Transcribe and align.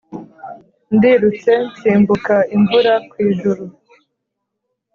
ndirutse 0.95 1.51
nsimbuka 1.69 2.35
imvura 2.55 2.93
kw’ijuru, 3.09 3.63